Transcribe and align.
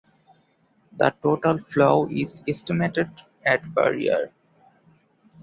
The 0.97 1.11
total 1.21 1.59
flow 1.65 2.09
is 2.09 2.43
estimated 2.47 3.11
at 3.45 3.61
per 3.75 3.93
year. 3.93 4.31